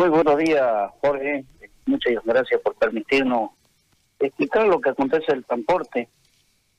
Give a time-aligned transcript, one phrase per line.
[0.00, 1.44] Muy buenos días, Jorge.
[1.84, 3.50] Muchas gracias por permitirnos
[4.18, 6.08] explicar lo que acontece el transporte.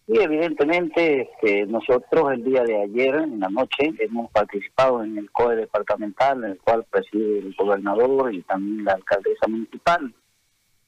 [0.08, 5.30] Y evidentemente este, nosotros el día de ayer, en la noche, hemos participado en el
[5.30, 10.12] COE departamental, en el cual preside el gobernador y también la alcaldesa municipal.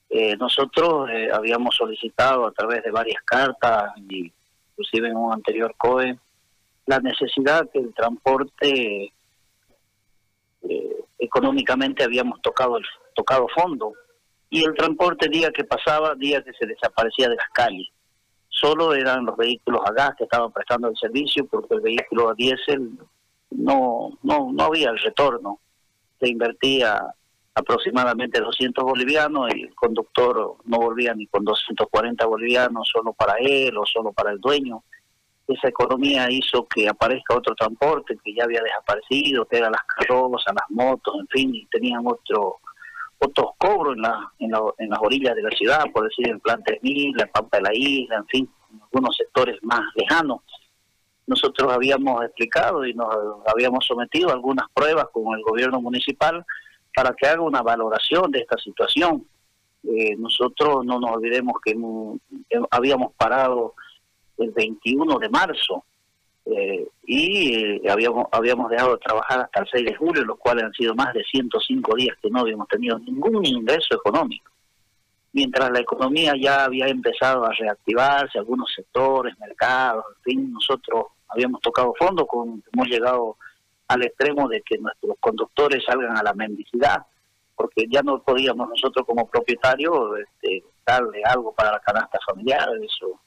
[0.10, 4.34] Eh, nosotros eh, habíamos solicitado a través de varias cartas, y
[4.72, 6.18] inclusive en un anterior COE,
[6.88, 9.14] la necesidad que el transporte eh,
[11.24, 12.78] económicamente habíamos tocado
[13.16, 13.94] tocado fondo
[14.50, 17.88] y el transporte día que pasaba, día que se desaparecía de las calles
[18.54, 22.34] solo eran los vehículos a gas que estaban prestando el servicio porque el vehículo a
[22.34, 22.98] diésel
[23.52, 25.60] no, no, no había el retorno.
[26.20, 27.02] Se invertía
[27.56, 33.78] aproximadamente 200 bolivianos y el conductor no volvía ni con 240 bolivianos solo para él
[33.78, 34.84] o solo para el dueño.
[35.48, 40.54] Esa economía hizo que aparezca otro transporte que ya había desaparecido, que eran las carrozas,
[40.56, 42.60] las motos, en fin, y tenían otro
[43.26, 46.62] otros cobros en, la, en, en, las orillas de la ciudad, por decir en Plan
[46.64, 50.42] 3000, la Pampa de la Isla, en fin, en algunos sectores más lejanos.
[51.26, 53.08] Nosotros habíamos explicado y nos
[53.48, 56.46] habíamos sometido a algunas pruebas con el gobierno municipal
[56.94, 59.26] para que haga una valoración de esta situación.
[59.84, 61.76] Eh, nosotros no nos olvidemos que
[62.72, 63.76] habíamos parado
[64.38, 65.84] el 21 de marzo
[66.46, 70.66] eh, y eh, habíamos, habíamos dejado de trabajar hasta el 6 de julio, los cuales
[70.66, 74.52] han sido más de 105 días que no habíamos tenido ningún ingreso económico.
[75.32, 81.60] Mientras la economía ya había empezado a reactivarse, algunos sectores, mercados, en fin, nosotros habíamos
[81.62, 83.38] tocado fondo, con, hemos llegado
[83.88, 87.06] al extremo de que nuestros conductores salgan a la mendicidad,
[87.56, 93.20] porque ya no podíamos nosotros como propietarios este, darle algo para la canasta familiar, eso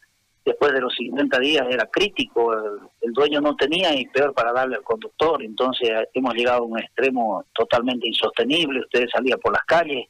[0.47, 4.77] después de los 50 días era crítico, el, dueño no tenía y peor para darle
[4.77, 10.07] al conductor, entonces hemos llegado a un extremo totalmente insostenible, ustedes salían por las calles,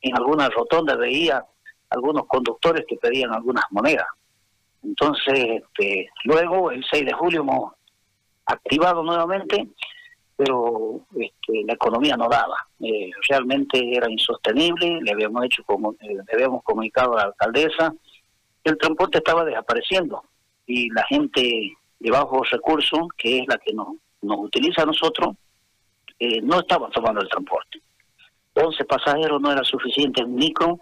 [0.00, 1.44] en algunas rotondas veía
[1.90, 4.06] algunos conductores que pedían algunas monedas.
[4.82, 7.72] Entonces, este, luego el 6 de julio hemos
[8.46, 9.68] activado nuevamente,
[10.36, 12.56] pero este, la economía no daba.
[12.80, 17.94] Eh, realmente era insostenible, le habíamos hecho como eh, le habíamos comunicado a la alcaldesa,
[18.64, 20.22] el transporte estaba desapareciendo
[20.66, 23.88] y la gente de bajos recursos, que es la que nos,
[24.22, 25.36] nos utiliza a nosotros,
[26.18, 27.80] eh, no estaba tomando el transporte.
[28.54, 30.80] 11 pasajeros no era suficiente en micro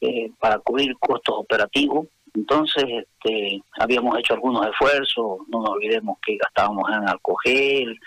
[0.00, 2.08] eh, para cubrir costos operativos.
[2.34, 7.98] Entonces, este, habíamos hecho algunos esfuerzos, no nos olvidemos que gastábamos en alcohol,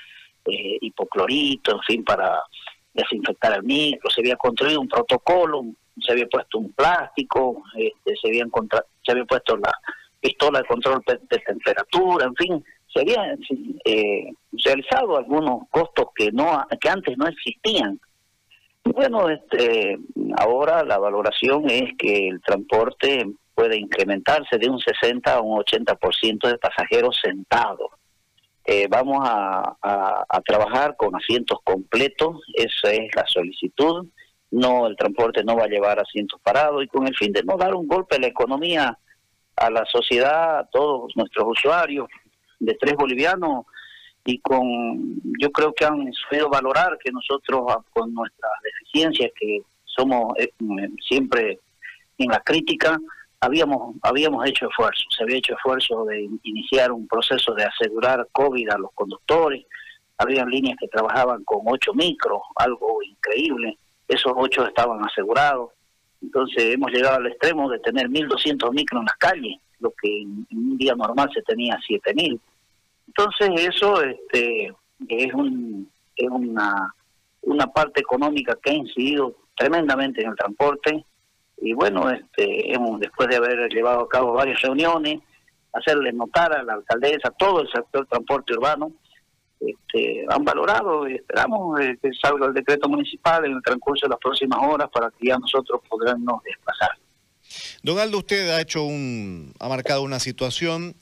[0.45, 2.41] eh, hipoclorito, en fin, para
[2.93, 4.09] desinfectar el micro.
[4.09, 5.63] Se había construido un protocolo,
[6.01, 8.49] se había puesto un plástico, este, se, habían
[9.03, 9.71] se había puesto la
[10.19, 13.39] pistola de control de, temperatura, en fin, se habían
[13.85, 14.31] eh,
[14.63, 17.99] realizado algunos costos que no que antes no existían.
[18.85, 19.97] Bueno, este,
[20.37, 26.47] ahora la valoración es que el transporte puede incrementarse de un 60 a un 80%
[26.47, 27.91] de pasajeros sentados.
[28.65, 34.07] Eh, vamos a, a, trabajar con asientos completos, esa es la solicitud
[34.53, 37.57] no el transporte no va a llevar asientos parados y con el fin de no
[37.57, 38.97] dar un golpe a la economía,
[39.55, 42.07] a la sociedad, a todos nuestros usuarios
[42.59, 43.65] de tres bolivianos
[44.23, 49.61] y con yo creo que han sabido valorar que nosotros ah, con nuestras deficiencias que
[49.85, 51.59] somos eh, mm, siempre
[52.19, 52.99] en la crítica
[53.41, 55.03] habíamos habíamos hecho esfuerzo.
[55.17, 59.65] Se había hecho esfuerzo de iniciar un proceso de asegurar covid a los conductores.
[60.19, 63.79] Habían líneas que trabajaban con ocho micros algo increíble
[64.13, 65.71] esos ocho estaban asegurados.
[66.21, 70.47] Entonces hemos llegado al extremo de tener 1.200 micros en las calles, lo que en,
[70.51, 72.39] un día normal se tenía 7.000.
[73.07, 74.73] Entonces eso este,
[75.09, 76.93] es, un, es una,
[77.73, 81.05] parte económica que ha incidido tremendamente en el transporte.
[81.57, 85.21] Y bueno, este, hemos, después de haber llevado a cabo varias reuniones,
[85.73, 88.91] hacerle notar a la alcaldesa, todo el sector transporte urbano,
[89.67, 94.11] este, han valorado y esperamos eh, que salga el decreto municipal en el transcurso de
[94.11, 96.91] las próximas horas para que ya nosotros podamos desplazar.
[97.83, 100.95] Don Aldo, usted ha hecho un, ha marcado una situación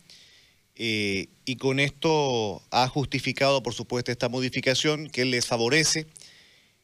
[0.76, 6.08] eh, y con esto ha justificado, por supuesto, esta modificación que les favorece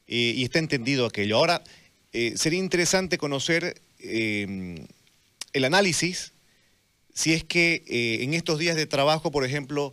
[0.06, 1.36] eh, y está entendido aquello.
[1.36, 1.62] Ahora,
[2.34, 6.32] sería interesante conocer el análisis
[7.12, 7.84] si es que
[8.22, 9.92] en estos días de trabajo, por ejemplo,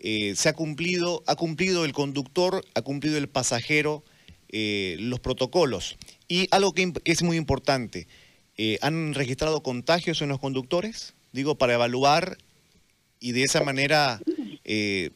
[0.00, 4.04] eh, se ha cumplido, ha cumplido el conductor, ha cumplido el pasajero
[4.48, 5.96] eh, los protocolos.
[6.28, 8.06] Y algo que, es muy importante,
[8.56, 11.14] eh, ¿han registrado contagios en los conductores?
[11.32, 12.38] Digo, para evaluar
[13.20, 14.20] y de esa manera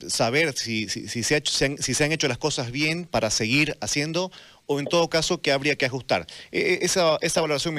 [0.09, 4.33] saber si, se han hecho las cosas bien para seguir haciendo
[4.67, 6.27] o en todo caso que habría que ajustar.
[6.51, 7.75] Eh, esa, esa valoración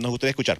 [0.00, 0.58] nos gustaría escuchar.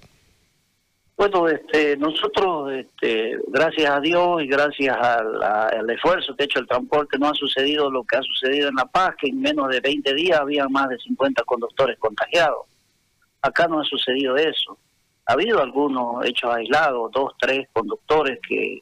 [1.19, 6.67] Bueno, este, nosotros, este, gracias a Dios y gracias al esfuerzo que ha hecho el
[6.67, 9.81] transporte, no ha sucedido lo que ha sucedido en La Paz, que en menos de
[9.81, 12.67] 20 días había más de 50 conductores contagiados.
[13.41, 14.77] Acá no ha sucedido eso.
[15.25, 18.81] Ha habido algunos hechos aislados, dos, tres conductores que,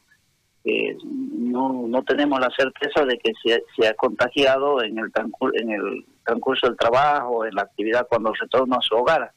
[0.94, 5.12] no, no tenemos la certeza de que se, se ha contagiado en el,
[5.54, 9.31] en el transcurso del trabajo, en la actividad cuando retorna a su hogar.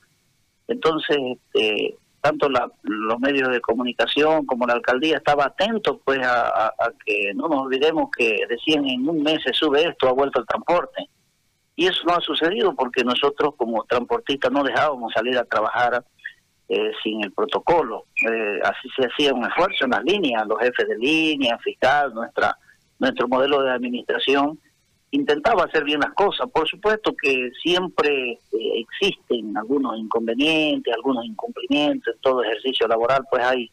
[0.69, 6.73] Entonces, este, tanto los medios de comunicación como la alcaldía estaba atento pues a,
[7.05, 10.47] que no nos olvidemos que decían en un mes se sube esto, ha vuelto el
[10.47, 11.07] transporte.
[11.77, 16.05] Y eso no ha sucedido porque nosotros como transportistas no dejábamos salir a trabajar
[16.69, 18.05] eh, sin el protocolo.
[18.31, 22.57] Eh, así se hacía un esfuerzo en las líneas, los jefes de línea, fiscal, nuestra
[23.01, 24.61] nuestro modelo de administración
[25.11, 26.49] intentaba hacer bien las cosas.
[26.51, 33.43] Por supuesto que siempre eh, existen algunos inconvenientes, algunos incumplimientos, en todo ejercicio laboral pues
[33.45, 33.71] hay,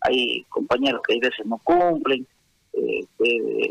[0.00, 2.26] hay compañeros que a veces no cumplen.
[2.72, 3.04] Eh,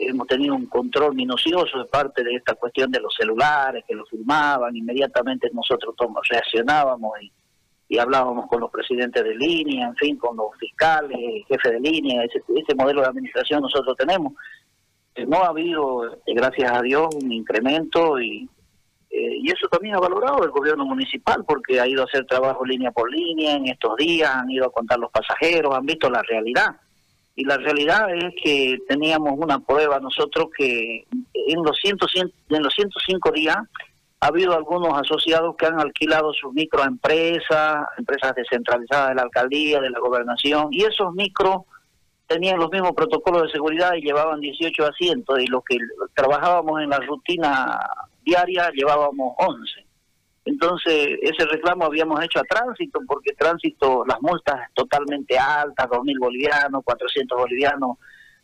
[0.08, 4.06] hemos tenido un control minucioso de parte de esta cuestión de los celulares que lo
[4.06, 5.96] filmaban, inmediatamente nosotros
[6.30, 7.32] reaccionábamos y,
[7.90, 11.18] y hablábamos con los presidentes de línea, en fin, con los fiscales,
[11.48, 14.38] jefes de línea, ese, modelo de administración nosotros tenemos eh,
[15.28, 18.50] no ha habido, eh, gracias a Dios, un incremento y,
[19.10, 22.66] eh, y eso también ha valorado el gobierno municipal porque ha ido a hacer trabajo
[22.66, 26.22] línea por línea en estos días, han ido a contar los pasajeros, han visto la
[26.22, 26.76] realidad.
[27.36, 31.98] Y la realidad es que teníamos una prueba nosotros que en los, 100,
[32.50, 33.58] en los 105 días
[34.20, 39.90] ha habido algunos asociados que han alquilado sus microempresas, empresas descentralizadas de la alcaldía, de
[39.90, 41.62] la gobernación, y esos micros
[42.30, 45.78] tenían los mismos protocolos de seguridad y llevaban 18 asientos y los que
[46.14, 47.80] trabajábamos en la rutina
[48.24, 49.86] diaria llevábamos 11.
[50.46, 56.84] Entonces, ese reclamo habíamos hecho a tránsito, porque tránsito, las multas totalmente altas, 2.000 bolivianos,
[56.84, 57.98] 400 bolivianos.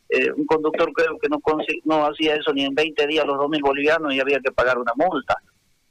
[0.10, 1.40] Eh, un conductor creo que no,
[1.84, 4.94] no hacía eso ni en 20 días los 2.000 bolivianos y había que pagar una
[4.96, 5.38] multa.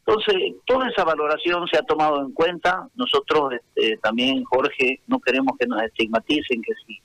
[0.07, 0.37] Entonces,
[0.67, 2.89] toda esa valoración se ha tomado en cuenta.
[2.97, 7.01] Nosotros este, también, Jorge, no queremos que nos estigmaticen, que si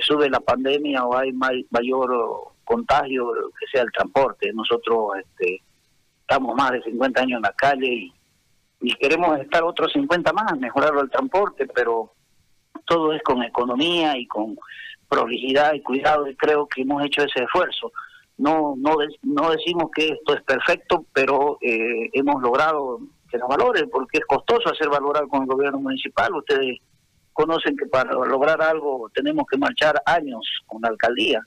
[0.00, 4.52] sube la pandemia o hay mayor contagio que sea el transporte.
[4.52, 5.62] Nosotros este,
[6.20, 8.14] estamos más de 50 años en la calle y,
[9.00, 12.12] queremos estar otros 50 más, mejorar el transporte, pero
[12.86, 14.56] todo es con economía y con
[15.08, 17.90] prolijidad y cuidado y creo que hemos hecho ese esfuerzo.
[18.36, 23.86] No no no decimos que esto es perfecto, pero eh, hemos logrado que nos valore,
[23.88, 26.34] porque es costoso hacer valorar con el gobierno municipal.
[26.34, 26.78] Ustedes
[27.38, 31.40] conocen que para lograr algo tenemos que marchar años con la alcaldía.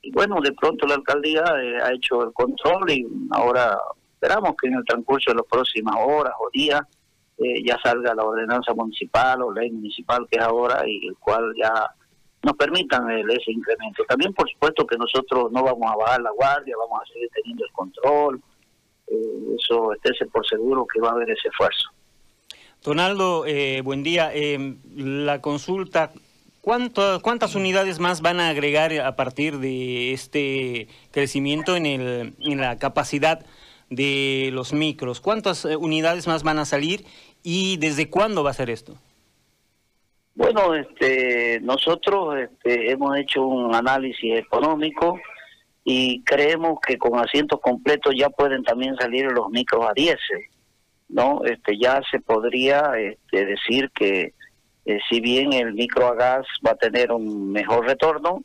[0.00, 3.76] Y bueno, de pronto la alcaldía eh, ha hecho el control y ahora
[4.14, 6.80] esperamos que en el transcurso de las próximas horas o días
[7.36, 11.52] eh, ya salga la ordenanza municipal o ley municipal que es ahora y el cual
[11.62, 11.84] ya
[12.42, 14.04] nos permitan ese incremento.
[14.08, 17.62] También por supuesto que nosotros no vamos a bajar la guardia, vamos a seguir teniendo
[17.66, 18.40] el control.
[19.08, 21.90] Eh, eso estése por seguro que va a haber ese esfuerzo.
[22.82, 24.30] Donaldo, eh, buen día.
[24.32, 26.12] Eh, la consulta,
[26.62, 32.78] ¿cuántas unidades más van a agregar a partir de este crecimiento en, el, en la
[32.78, 33.44] capacidad
[33.90, 35.20] de los micros?
[35.20, 37.04] ¿Cuántas eh, unidades más van a salir
[37.42, 38.94] y desde cuándo va a ser esto?
[40.34, 45.18] Bueno, este, nosotros este, hemos hecho un análisis económico
[45.82, 50.16] y creemos que con asientos completos ya pueden también salir los micros a 10
[51.08, 54.34] no este ya se podría este, decir que
[54.84, 58.42] eh, si bien el micro a gas va a tener un mejor retorno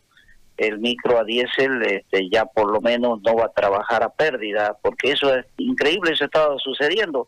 [0.58, 4.78] el micro a diésel este, ya por lo menos no va a trabajar a pérdida
[4.82, 7.28] porque eso es increíble eso estaba sucediendo.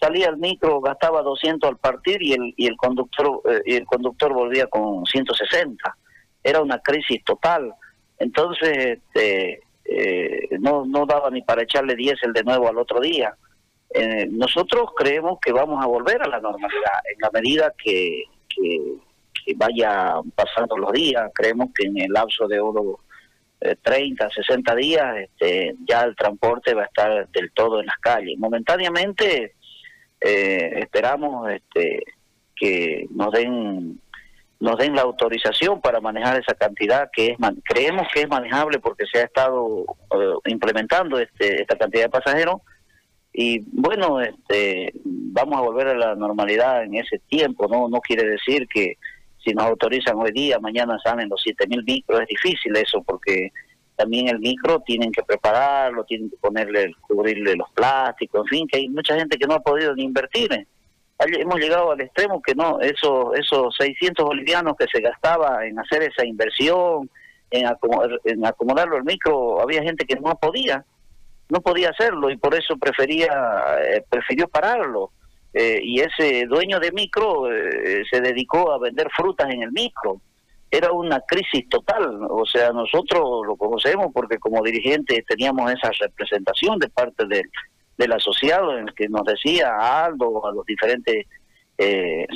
[0.00, 3.84] Salía el micro gastaba 200 al partir y el y el conductor eh, y el
[3.84, 5.96] conductor volvía con 160
[6.44, 7.72] era una crisis total.
[8.16, 13.34] Entonces este, eh, no no daba ni para echarle diésel de nuevo al otro día
[13.90, 18.96] eh, nosotros creemos que vamos a volver a la normalidad en la medida que, que,
[19.56, 21.30] vaya pasando los días.
[21.34, 22.96] Creemos que en el lapso de unos
[23.82, 27.96] 30, eh, 60 días este, ya el transporte va a estar del todo en las
[27.96, 28.38] calles.
[28.38, 29.54] Momentáneamente
[30.20, 32.02] eh, esperamos este,
[32.54, 34.00] que nos den
[34.60, 39.06] nos den la autorización para manejar esa cantidad que es creemos que es manejable porque
[39.06, 39.84] se ha estado
[40.46, 42.56] implementando este, esta cantidad de pasajeros
[43.40, 48.28] y bueno, este, vamos a volver a la normalidad en ese tiempo, no no quiere
[48.28, 48.96] decir que
[49.44, 53.52] si nos autorizan hoy día, mañana salen los 7.000 micros, es difícil eso porque
[53.94, 58.78] también el micro tienen que prepararlo, tienen que ponerle, cubrirle los plásticos, en fin, que
[58.78, 60.66] hay mucha gente que no ha podido ni invertir.
[61.20, 66.02] Hemos llegado al extremo que no, esos, esos 600 bolivianos que se gastaba en hacer
[66.02, 67.08] esa inversión,
[67.52, 67.66] en,
[68.24, 70.84] en acomodarlo el micro, había gente que no podía,
[71.48, 75.12] no podía hacerlo y por eso prefería, eh, prefirió pararlo.
[75.54, 80.20] Eh, y ese dueño de micro eh, se dedicó a vender frutas en el micro
[80.70, 82.20] era una crisis total.
[82.28, 87.50] O sea, nosotros lo conocemos porque como dirigentes teníamos esa representación de parte del,
[87.96, 91.24] del asociado en el que nos decía a Aldo, a los diferentes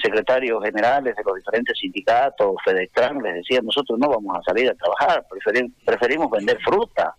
[0.00, 4.74] secretarios generales de los diferentes sindicatos, FedExtran, les decía, nosotros no vamos a salir a
[4.74, 5.26] trabajar,
[5.84, 7.14] preferimos, vender fruta.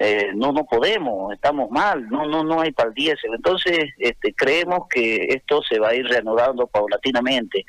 [0.00, 3.30] Eh, no no podemos, estamos mal, no no no hay para el.
[3.34, 7.64] Entonces, este, creemos que esto se va a ir reanudando paulatinamente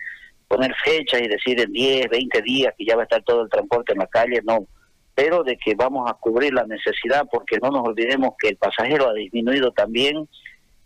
[0.49, 3.49] poner fechas y decir en 10, 20 días que ya va a estar todo el
[3.49, 4.65] transporte en la calle, no.
[5.13, 9.09] Pero de que vamos a cubrir la necesidad, porque no nos olvidemos que el pasajero
[9.09, 10.27] ha disminuido también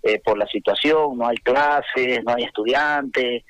[0.04, 3.44] eh, por la situación, no hay clases, no hay estudiantes,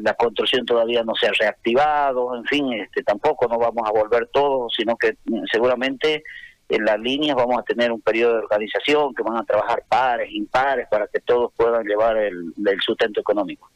[0.00, 4.28] la construcción todavía no se ha reactivado, en fin, este, tampoco no vamos a volver
[4.32, 6.22] todo, sino que mm, seguramente
[6.68, 10.30] en las líneas vamos a tener un periodo de organización, que van a trabajar pares,
[10.32, 13.70] impares, para que todos puedan llevar el sustento económico.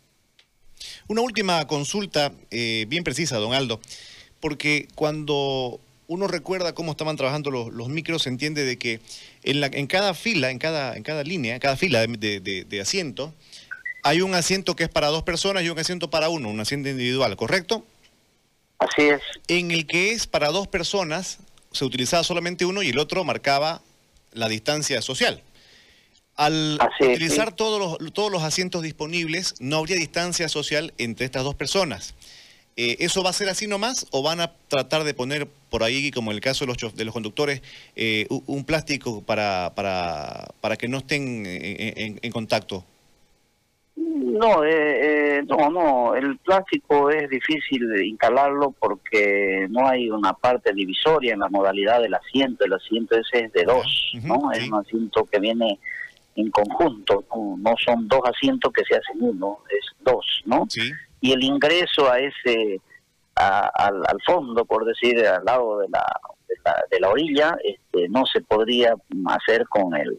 [1.09, 3.81] Una última consulta eh, bien precisa, don Aldo,
[4.41, 9.01] porque cuando uno recuerda cómo estaban trabajando los, micros, se entiende de que
[9.43, 12.81] en, la, en cada fila, en cada, en cada línea, en cada fila de, de,
[12.81, 13.33] asiento,
[14.03, 16.89] hay un asiento que es para dos personas y un asiento para uno, un asiento
[16.89, 17.85] individual, ¿correcto?
[18.79, 19.21] Así es.
[19.49, 21.39] En el que es para dos personas,
[21.73, 23.83] se utilizaba solamente uno y el otro marcaba
[24.33, 25.43] la distancia social.
[26.35, 31.55] Al utilizar todos, los, todos los asientos disponibles, no habría distancia social entre estas dos
[31.55, 32.15] personas.
[32.77, 36.11] Eh, ¿Eso va a ser así nomás o van a tratar de poner por ahí,
[36.11, 37.61] como en el caso de los, de los conductores,
[37.97, 42.87] eh, un plástico para, para, para que no estén en, contacto?
[44.33, 50.73] No, eh, no, no, el plástico es difícil de instalarlo porque no hay una parte
[50.73, 54.51] divisoria en la modalidad del asiento, el asiento ese es de dos, ¿no?
[54.53, 55.79] Es un asiento que viene
[56.35, 57.27] en conjunto,
[57.59, 60.67] no, son dos asientos que se hacen uno, es dos, ¿no?
[61.21, 62.81] Y el ingreso a ese,
[63.35, 66.07] al, fondo, por decir, al lado de la,
[66.91, 68.95] de la, orilla, este, no se podría
[69.27, 70.17] hacer con el,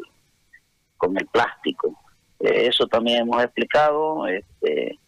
[0.97, 1.99] con el plástico.
[2.43, 4.27] Eh, eso también hemos explicado.
[4.27, 4.99] Este,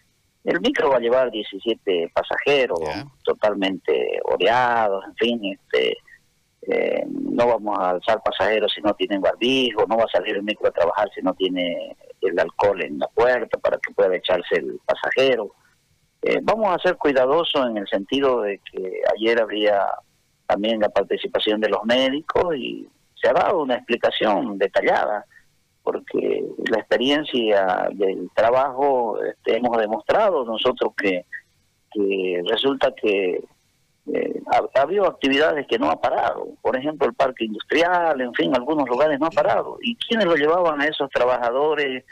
[0.46, 2.80] el micro va a llevar 17 pasajeros,
[3.24, 5.98] totalmente oreados, en fin, este,
[6.68, 10.44] eh, no vamos a alzar pasajeros si no tienen barbijo, no va a salir el
[10.44, 14.56] micro a trabajar si no tiene el alcohol en la puerta para que pueda echarse
[14.56, 15.52] el pasajero.
[16.22, 19.86] Eh, vamos a ser cuidadosos en el sentido de que ayer habría
[20.48, 25.26] también la participación de los médicos y se ha dado una explicación detallada,
[25.86, 31.26] porque la experiencia del trabajo este, hemos demostrado nosotros que,
[31.92, 33.44] que resulta que
[34.12, 38.52] eh, ha, habido actividades que no ha parado, por ejemplo el parque industrial, en fin,
[38.56, 39.78] algunos lugares no ha parado.
[39.82, 42.04] ¿Y quiénes lo llevaban a esos trabajadores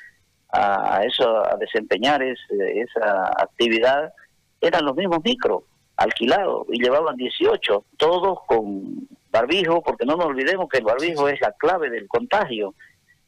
[0.52, 4.14] a, eso, a desempeñar esa actividad?
[4.62, 5.64] Eran los mismos micros
[5.98, 11.42] alquilados y llevaban 18, todos con barbijo, porque no nos olvidemos que el barbijo es
[11.42, 12.76] la clave del contagio.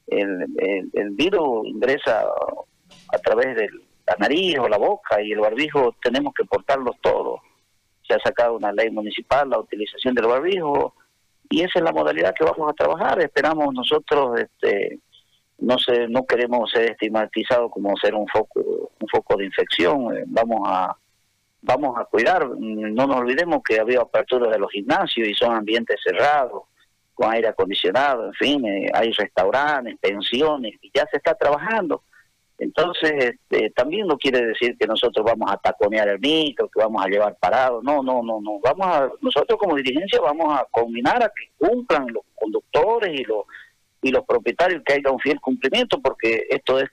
[0.07, 0.45] El,
[0.93, 2.25] el virus ingresa
[3.11, 3.69] a través de
[4.07, 7.41] la nariz o la boca y el barbijo tenemos que portarlos todos
[8.07, 10.93] se ha sacado una ley municipal, la utilización del barbijo,
[11.49, 13.19] y esa es la modalidad que vamos a trabajar.
[13.21, 14.99] Esperamos nosotros, este,
[15.59, 20.15] no sé, no queremos ser estigmatizados como ser un foco, un foco de infección.
[20.15, 20.95] Eh, vamos a
[21.61, 22.47] vamos a cuidar.
[22.47, 26.63] No nos olvidemos que había apertura de los gimnasios y son ambientes cerrados,
[27.15, 32.03] con aire acondicionado, en fin, eh, hay restaurantes, pensiones, y ya se está trabajando.
[32.57, 37.03] Entonces, este, también no quiere decir que nosotros vamos a taconear el micro, que vamos
[37.03, 37.81] a llevar parado.
[37.81, 38.59] No, no, no, no.
[38.63, 43.45] Vamos a, nosotros como dirigencia vamos a combinar a que cumplan los conductores y los
[44.01, 46.87] y los propietarios que haya un fiel cumplimiento, porque esto es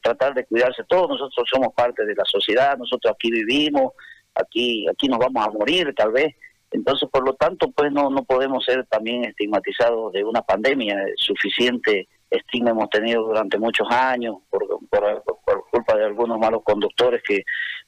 [0.00, 1.10] tratar de cuidarse todos.
[1.10, 3.92] Nosotros somos parte de la sociedad, nosotros aquí vivimos,
[4.34, 6.34] aquí aquí nos vamos a morir tal vez.
[6.74, 12.08] Entonces, por lo tanto, pues no no podemos ser también estigmatizados de una pandemia suficiente
[12.36, 15.24] estigma hemos tenido durante muchos años por, por,
[15.70, 17.42] culpa de algunos malos conductores que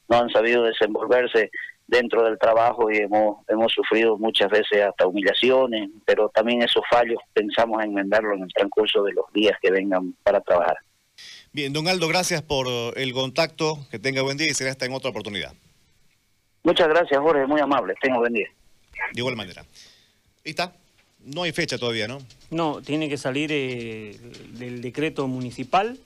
[0.09, 1.51] no han sabido desenvolverse
[1.85, 7.19] dentro del trabajo y hemos, hemos sufrido muchas veces hasta humillaciones, pero también esos fallos
[7.33, 10.77] pensamos enmendarlo en el transcurso de los días que vengan para trabajar.
[11.53, 14.93] Bien, don Aldo, gracias por el contacto, que tenga buen día y será hasta en
[14.93, 15.53] otra oportunidad.
[16.63, 18.47] Muchas gracias, Jorge, muy amable, tenga buen día.
[19.13, 19.61] De igual manera.
[20.45, 20.73] Ahí está.
[21.25, 22.19] No hay fecha todavía, ¿no?
[22.51, 24.17] No, tiene que salir eh,
[24.53, 25.99] del decreto municipal